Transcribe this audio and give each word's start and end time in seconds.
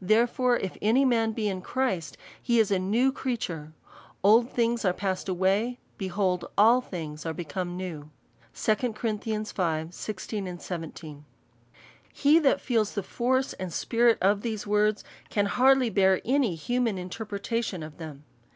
Therefore 0.00 0.56
if 0.58 0.76
any 0.80 1.04
man 1.04 1.32
be 1.32 1.48
in 1.48 1.60
Christ, 1.60 2.16
he 2.40 2.60
is 2.60 2.70
a 2.70 2.78
new 2.78 3.10
creature: 3.10 3.72
old 4.22 4.48
things 4.48 4.84
are 4.84 4.92
passed 4.92 5.28
away; 5.28 5.80
behold 5.98 6.44
all 6.56 6.80
things 6.80 7.26
are 7.26 7.32
become 7.32 7.76
new." 7.76 8.08
2 8.54 8.76
Cor. 8.92 9.12
v. 9.14 9.88
16. 9.90 11.24
He 12.12 12.38
that 12.38 12.60
feels 12.60 12.94
the 12.94 13.02
force 13.02 13.54
and 13.54 13.72
spirit 13.72 14.18
of 14.20 14.42
these 14.42 14.68
words, 14.68 15.02
can 15.30 15.46
hardly 15.46 15.90
bear 15.90 16.20
any 16.24 16.54
human 16.54 16.96
interpretation 16.96 17.82
of 17.82 17.98
them. 17.98 18.22